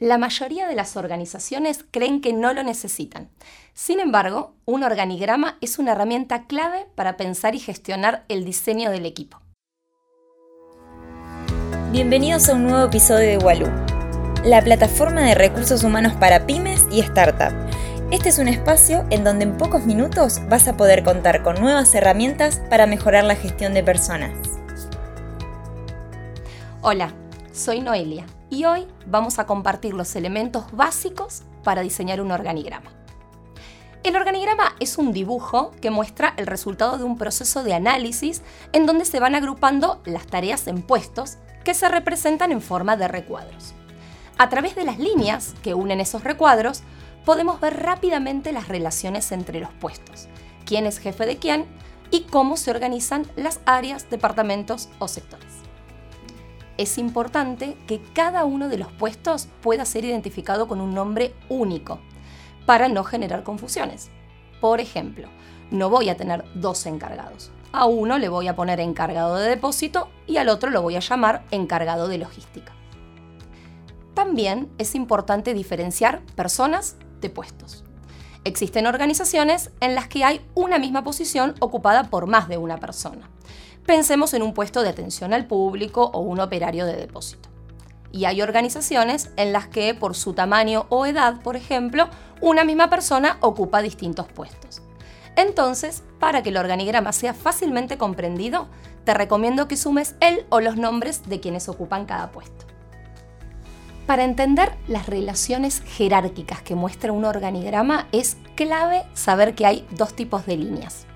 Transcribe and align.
La 0.00 0.16
mayoría 0.16 0.66
de 0.66 0.74
las 0.74 0.96
organizaciones 0.96 1.84
creen 1.90 2.22
que 2.22 2.32
no 2.32 2.54
lo 2.54 2.62
necesitan. 2.62 3.28
Sin 3.74 4.00
embargo, 4.00 4.54
un 4.64 4.82
organigrama 4.82 5.58
es 5.60 5.78
una 5.78 5.92
herramienta 5.92 6.46
clave 6.46 6.86
para 6.94 7.18
pensar 7.18 7.54
y 7.54 7.58
gestionar 7.58 8.24
el 8.28 8.46
diseño 8.46 8.90
del 8.90 9.04
equipo. 9.04 9.42
Bienvenidos 11.92 12.48
a 12.48 12.54
un 12.54 12.62
nuevo 12.62 12.86
episodio 12.86 13.28
de 13.28 13.44
Walú, 13.44 13.66
la 14.42 14.62
plataforma 14.62 15.20
de 15.20 15.34
recursos 15.34 15.84
humanos 15.84 16.14
para 16.14 16.46
pymes 16.46 16.86
y 16.90 17.02
startups. 17.02 17.54
Este 18.10 18.30
es 18.30 18.38
un 18.38 18.48
espacio 18.48 19.04
en 19.10 19.22
donde 19.22 19.44
en 19.44 19.58
pocos 19.58 19.84
minutos 19.84 20.40
vas 20.48 20.66
a 20.66 20.78
poder 20.78 21.04
contar 21.04 21.42
con 21.42 21.60
nuevas 21.60 21.94
herramientas 21.94 22.62
para 22.70 22.86
mejorar 22.86 23.24
la 23.24 23.36
gestión 23.36 23.74
de 23.74 23.84
personas. 23.84 24.32
Hola, 26.80 27.12
soy 27.52 27.80
Noelia 27.80 28.26
y 28.48 28.64
hoy 28.64 28.86
vamos 29.06 29.38
a 29.38 29.46
compartir 29.46 29.94
los 29.94 30.14
elementos 30.16 30.70
básicos 30.72 31.42
para 31.64 31.82
diseñar 31.82 32.20
un 32.20 32.32
organigrama. 32.32 32.90
El 34.02 34.16
organigrama 34.16 34.74
es 34.80 34.96
un 34.98 35.12
dibujo 35.12 35.72
que 35.80 35.90
muestra 35.90 36.32
el 36.36 36.46
resultado 36.46 36.96
de 36.96 37.04
un 37.04 37.18
proceso 37.18 37.62
de 37.62 37.74
análisis 37.74 38.42
en 38.72 38.86
donde 38.86 39.04
se 39.04 39.20
van 39.20 39.34
agrupando 39.34 40.00
las 40.06 40.26
tareas 40.26 40.66
en 40.68 40.82
puestos 40.82 41.36
que 41.64 41.74
se 41.74 41.88
representan 41.88 42.52
en 42.52 42.62
forma 42.62 42.96
de 42.96 43.08
recuadros. 43.08 43.74
A 44.38 44.48
través 44.48 44.74
de 44.74 44.84
las 44.84 44.98
líneas 44.98 45.54
que 45.62 45.74
unen 45.74 46.00
esos 46.00 46.24
recuadros, 46.24 46.82
podemos 47.26 47.60
ver 47.60 47.82
rápidamente 47.82 48.52
las 48.52 48.68
relaciones 48.68 49.32
entre 49.32 49.60
los 49.60 49.70
puestos, 49.74 50.28
quién 50.64 50.86
es 50.86 50.98
jefe 50.98 51.26
de 51.26 51.36
quién 51.36 51.66
y 52.10 52.22
cómo 52.22 52.56
se 52.56 52.70
organizan 52.70 53.26
las 53.36 53.60
áreas, 53.66 54.08
departamentos 54.08 54.88
o 54.98 55.08
sectores 55.08 55.59
es 56.80 56.96
importante 56.96 57.76
que 57.86 58.00
cada 58.14 58.46
uno 58.46 58.70
de 58.70 58.78
los 58.78 58.90
puestos 58.90 59.48
pueda 59.60 59.84
ser 59.84 60.06
identificado 60.06 60.66
con 60.66 60.80
un 60.80 60.94
nombre 60.94 61.34
único 61.50 61.98
para 62.64 62.88
no 62.88 63.04
generar 63.04 63.42
confusiones. 63.42 64.08
Por 64.62 64.80
ejemplo, 64.80 65.28
no 65.70 65.90
voy 65.90 66.08
a 66.08 66.16
tener 66.16 66.42
dos 66.54 66.86
encargados. 66.86 67.50
A 67.72 67.84
uno 67.84 68.18
le 68.18 68.30
voy 68.30 68.48
a 68.48 68.56
poner 68.56 68.80
encargado 68.80 69.36
de 69.36 69.50
depósito 69.50 70.08
y 70.26 70.38
al 70.38 70.48
otro 70.48 70.70
lo 70.70 70.80
voy 70.80 70.96
a 70.96 71.00
llamar 71.00 71.44
encargado 71.50 72.08
de 72.08 72.16
logística. 72.16 72.72
También 74.14 74.70
es 74.78 74.94
importante 74.94 75.52
diferenciar 75.52 76.22
personas 76.34 76.96
de 77.20 77.28
puestos. 77.28 77.84
Existen 78.44 78.86
organizaciones 78.86 79.70
en 79.80 79.94
las 79.94 80.08
que 80.08 80.24
hay 80.24 80.40
una 80.54 80.78
misma 80.78 81.04
posición 81.04 81.56
ocupada 81.60 82.04
por 82.04 82.26
más 82.26 82.48
de 82.48 82.56
una 82.56 82.78
persona. 82.78 83.28
Pensemos 83.86 84.34
en 84.34 84.42
un 84.42 84.54
puesto 84.54 84.82
de 84.82 84.88
atención 84.88 85.32
al 85.32 85.46
público 85.46 86.10
o 86.12 86.20
un 86.20 86.40
operario 86.40 86.86
de 86.86 86.96
depósito. 86.96 87.48
Y 88.12 88.24
hay 88.24 88.42
organizaciones 88.42 89.30
en 89.36 89.52
las 89.52 89.68
que 89.68 89.94
por 89.94 90.16
su 90.16 90.32
tamaño 90.32 90.86
o 90.88 91.06
edad, 91.06 91.42
por 91.42 91.56
ejemplo, 91.56 92.08
una 92.40 92.64
misma 92.64 92.90
persona 92.90 93.38
ocupa 93.40 93.82
distintos 93.82 94.26
puestos. 94.26 94.82
Entonces, 95.36 96.02
para 96.18 96.42
que 96.42 96.50
el 96.50 96.56
organigrama 96.56 97.12
sea 97.12 97.34
fácilmente 97.34 97.98
comprendido, 97.98 98.68
te 99.04 99.14
recomiendo 99.14 99.68
que 99.68 99.76
sumes 99.76 100.16
él 100.20 100.44
o 100.50 100.60
los 100.60 100.76
nombres 100.76 101.28
de 101.28 101.40
quienes 101.40 101.68
ocupan 101.68 102.04
cada 102.04 102.30
puesto. 102.30 102.66
Para 104.06 104.24
entender 104.24 104.76
las 104.88 105.06
relaciones 105.06 105.82
jerárquicas 105.82 106.62
que 106.62 106.74
muestra 106.74 107.12
un 107.12 107.24
organigrama 107.24 108.08
es 108.10 108.36
clave 108.56 109.04
saber 109.14 109.54
que 109.54 109.66
hay 109.66 109.86
dos 109.92 110.14
tipos 110.14 110.46
de 110.46 110.56
líneas. 110.56 111.06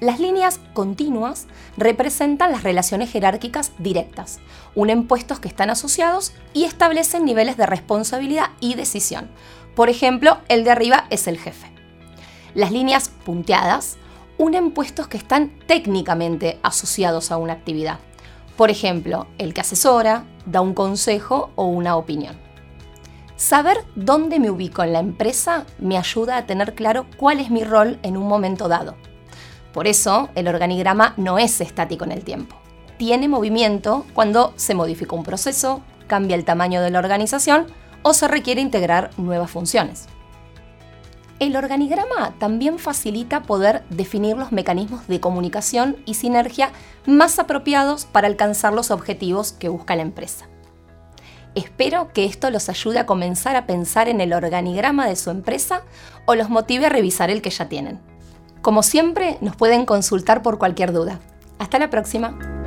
Las 0.00 0.18
líneas 0.18 0.60
continuas 0.72 1.46
representan 1.76 2.52
las 2.52 2.62
relaciones 2.62 3.12
jerárquicas 3.12 3.72
directas, 3.78 4.40
unen 4.74 5.06
puestos 5.06 5.40
que 5.40 5.48
están 5.48 5.68
asociados 5.68 6.32
y 6.54 6.64
establecen 6.64 7.26
niveles 7.26 7.58
de 7.58 7.66
responsabilidad 7.66 8.46
y 8.60 8.76
decisión. 8.76 9.30
Por 9.76 9.90
ejemplo, 9.90 10.38
el 10.48 10.64
de 10.64 10.70
arriba 10.70 11.04
es 11.10 11.26
el 11.26 11.38
jefe. 11.38 11.70
Las 12.54 12.72
líneas 12.72 13.10
punteadas 13.26 13.98
unen 14.38 14.70
puestos 14.70 15.06
que 15.06 15.18
están 15.18 15.52
técnicamente 15.66 16.58
asociados 16.62 17.30
a 17.30 17.36
una 17.36 17.52
actividad. 17.52 17.98
Por 18.56 18.70
ejemplo, 18.70 19.26
el 19.36 19.52
que 19.52 19.60
asesora, 19.60 20.24
da 20.46 20.62
un 20.62 20.72
consejo 20.72 21.50
o 21.56 21.66
una 21.66 21.96
opinión. 21.96 22.38
Saber 23.36 23.76
dónde 23.96 24.40
me 24.40 24.50
ubico 24.50 24.82
en 24.82 24.94
la 24.94 25.00
empresa 25.00 25.66
me 25.78 25.98
ayuda 25.98 26.38
a 26.38 26.46
tener 26.46 26.74
claro 26.74 27.04
cuál 27.18 27.38
es 27.38 27.50
mi 27.50 27.64
rol 27.64 27.98
en 28.02 28.16
un 28.16 28.26
momento 28.26 28.66
dado 28.66 28.96
por 29.72 29.86
eso, 29.86 30.30
el 30.34 30.48
organigrama 30.48 31.14
no 31.16 31.38
es 31.38 31.60
estático 31.60 32.04
en 32.04 32.12
el 32.12 32.24
tiempo. 32.24 32.56
Tiene 32.98 33.28
movimiento 33.28 34.04
cuando 34.14 34.52
se 34.56 34.74
modifica 34.74 35.16
un 35.16 35.22
proceso, 35.22 35.82
cambia 36.06 36.36
el 36.36 36.44
tamaño 36.44 36.82
de 36.82 36.90
la 36.90 36.98
organización 36.98 37.66
o 38.02 38.14
se 38.14 38.28
requiere 38.28 38.60
integrar 38.60 39.10
nuevas 39.16 39.50
funciones. 39.50 40.06
El 41.38 41.56
organigrama 41.56 42.34
también 42.38 42.78
facilita 42.78 43.44
poder 43.44 43.82
definir 43.88 44.36
los 44.36 44.52
mecanismos 44.52 45.06
de 45.08 45.20
comunicación 45.20 45.96
y 46.04 46.14
sinergia 46.14 46.70
más 47.06 47.38
apropiados 47.38 48.04
para 48.04 48.26
alcanzar 48.26 48.74
los 48.74 48.90
objetivos 48.90 49.52
que 49.52 49.70
busca 49.70 49.96
la 49.96 50.02
empresa. 50.02 50.48
Espero 51.54 52.12
que 52.12 52.26
esto 52.26 52.50
los 52.50 52.68
ayude 52.68 52.98
a 52.98 53.06
comenzar 53.06 53.56
a 53.56 53.66
pensar 53.66 54.08
en 54.08 54.20
el 54.20 54.34
organigrama 54.34 55.08
de 55.08 55.16
su 55.16 55.30
empresa 55.30 55.82
o 56.26 56.34
los 56.34 56.50
motive 56.50 56.86
a 56.86 56.90
revisar 56.90 57.30
el 57.30 57.40
que 57.40 57.50
ya 57.50 57.68
tienen. 57.68 58.09
Como 58.62 58.82
siempre, 58.82 59.38
nos 59.40 59.56
pueden 59.56 59.86
consultar 59.86 60.42
por 60.42 60.58
cualquier 60.58 60.92
duda. 60.92 61.18
Hasta 61.58 61.78
la 61.78 61.88
próxima. 61.88 62.59